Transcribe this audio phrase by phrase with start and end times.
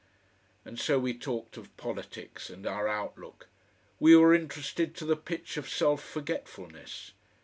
[0.65, 3.49] And so we talked of politics and our outlook.
[3.99, 7.11] We were interested to the pitch of self forgetfulness.